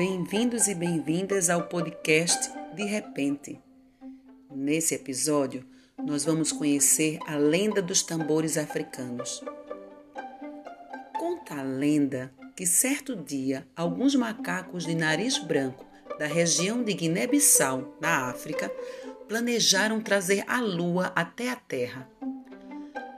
[0.00, 3.60] Bem-vindos e bem-vindas ao podcast De Repente.
[4.50, 5.62] Nesse episódio,
[6.02, 9.44] nós vamos conhecer a lenda dos tambores africanos.
[11.18, 15.84] Conta a lenda que certo dia alguns macacos de nariz branco
[16.18, 18.72] da região de Guiné-Bissau, na África,
[19.28, 22.08] planejaram trazer a lua até a Terra.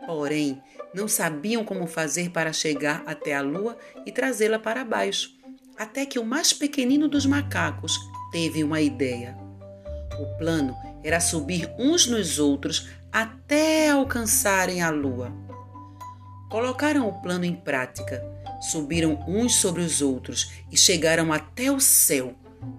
[0.05, 0.61] Porém,
[0.93, 5.41] não sabiam como fazer para chegar até a lua e trazê-la para baixo
[5.77, 7.99] até que o mais pequenino dos macacos
[8.31, 9.37] teve uma ideia.
[10.21, 15.33] O plano era subir uns nos outros até alcançarem a lua.
[16.49, 18.23] Colocaram o plano em prática,
[18.61, 22.35] subiram uns sobre os outros e chegaram até o céu.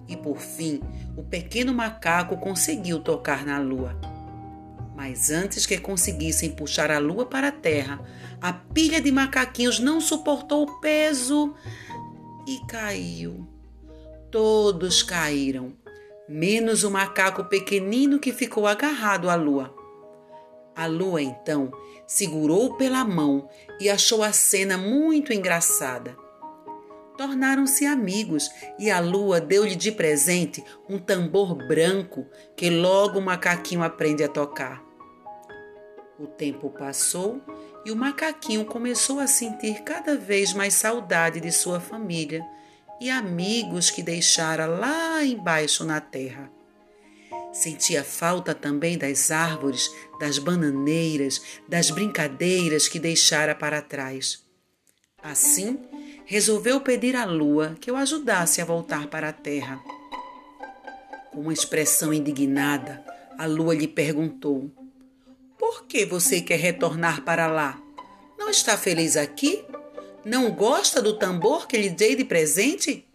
[0.08, 0.80] E por fim,
[1.16, 3.98] o pequeno macaco conseguiu tocar na lua.
[4.96, 8.00] Mas antes que conseguissem puxar a lua para a terra,
[8.40, 11.54] a pilha de macaquinhos não suportou o peso
[12.46, 13.46] e caiu.
[14.30, 15.72] Todos caíram,
[16.28, 19.74] menos o macaco pequenino que ficou agarrado à lua.
[20.74, 21.70] A lua então
[22.06, 23.48] segurou pela mão
[23.80, 26.16] e achou a cena muito engraçada.
[27.16, 33.84] Tornaram-se amigos e a lua deu-lhe de presente um tambor branco que logo o macaquinho
[33.84, 34.82] aprende a tocar.
[36.18, 37.40] O tempo passou
[37.84, 42.44] e o macaquinho começou a sentir cada vez mais saudade de sua família
[43.00, 46.50] e amigos que deixara lá embaixo na terra.
[47.52, 54.42] Sentia falta também das árvores, das bananeiras, das brincadeiras que deixara para trás.
[55.22, 55.78] Assim,
[56.24, 59.80] resolveu pedir à lua que o ajudasse a voltar para a terra.
[61.30, 63.04] Com uma expressão indignada,
[63.38, 64.70] a lua lhe perguntou:
[65.64, 67.80] por que você quer retornar para lá?
[68.38, 69.64] Não está feliz aqui?
[70.22, 73.08] Não gosta do tambor que lhe dei de presente?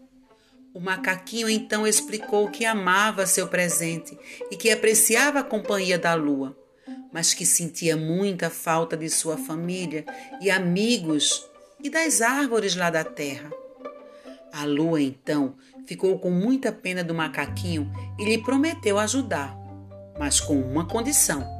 [0.73, 4.17] O macaquinho então explicou que amava seu presente
[4.49, 6.57] e que apreciava a companhia da lua,
[7.13, 10.03] mas que sentia muita falta de sua família
[10.41, 11.47] e amigos
[11.83, 13.51] e das árvores lá da terra.
[14.51, 19.55] A lua então ficou com muita pena do macaquinho e lhe prometeu ajudar,
[20.17, 21.58] mas com uma condição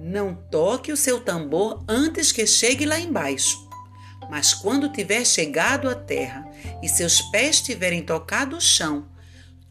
[0.00, 3.68] não toque o seu tambor antes que chegue lá embaixo.
[4.30, 6.50] Mas quando tiver chegado à terra
[6.82, 9.06] e seus pés tiverem tocado o chão,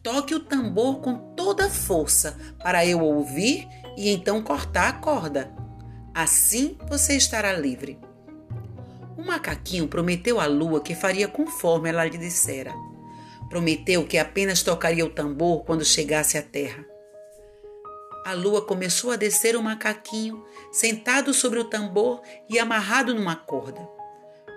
[0.04, 5.52] toque o tambor com toda a força para eu ouvir e então cortar a corda.
[6.14, 7.98] Assim você estará livre.
[9.16, 12.72] O macaquinho prometeu à lua que faria conforme ela lhe dissera.
[13.48, 16.89] Prometeu que apenas tocaria o tambor quando chegasse à terra.
[18.24, 23.80] A lua começou a descer o macaquinho, sentado sobre o tambor e amarrado numa corda.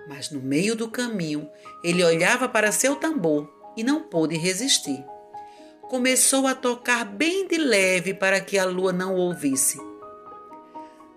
[0.06, 1.48] Mas no meio do caminho,
[1.82, 5.02] ele olhava para seu tambor e não pôde resistir.
[5.88, 9.78] Começou a tocar bem de leve para que a lua não o ouvisse.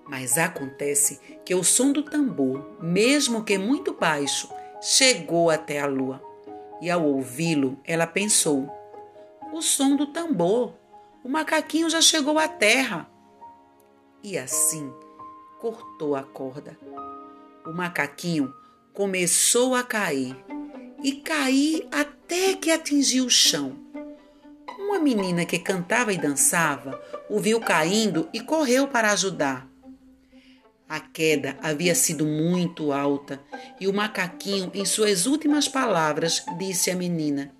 [0.08, 4.50] Mas acontece que o som do tambor, mesmo que muito baixo,
[4.81, 6.22] chegou até a lua.
[6.81, 8.69] E ao ouvi-lo, ela pensou:
[9.52, 10.74] o som do tambor
[11.27, 13.05] o macaquinho já chegou à terra.
[14.23, 14.89] E assim
[15.59, 16.79] cortou a corda.
[17.65, 18.53] O macaquinho
[18.93, 20.37] começou a cair
[21.03, 23.75] e cair até que atingiu o chão.
[24.79, 26.97] Uma menina que cantava e dançava
[27.29, 29.67] o viu caindo e correu para ajudar.
[30.87, 33.43] A queda havia sido muito alta
[33.81, 37.53] e o macaquinho, em suas últimas palavras, disse à menina: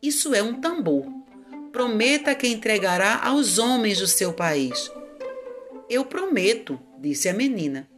[0.00, 1.21] Isso é um tambor
[1.72, 4.92] prometa que entregará aos homens do seu país.
[5.88, 7.88] Eu prometo, disse a menina.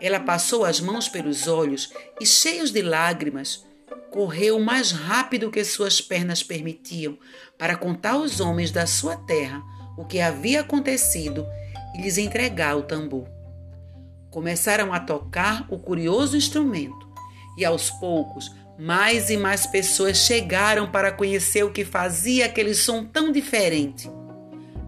[0.00, 3.66] Ela passou as mãos pelos olhos e, cheios de lágrimas,
[4.10, 7.18] correu mais rápido que suas pernas permitiam
[7.58, 9.62] para contar aos homens da sua terra
[9.98, 11.46] o que havia acontecido
[11.94, 13.26] e lhes entregar o tambor.
[14.30, 17.10] Começaram a tocar o curioso instrumento
[17.58, 23.04] e, aos poucos, mais e mais pessoas chegaram para conhecer o que fazia aquele som
[23.04, 24.10] tão diferente.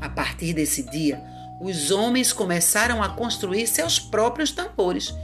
[0.00, 1.22] A partir desse dia,
[1.60, 5.14] os homens começaram a construir seus próprios tambores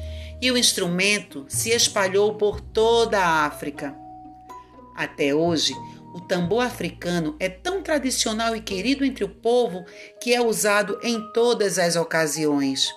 [0.40, 3.94] e o instrumento se espalhou por toda a África.
[4.96, 5.74] Até hoje,
[6.14, 9.84] o tambor africano é tão tradicional e querido entre o povo
[10.20, 12.88] que é usado em todas as ocasiões.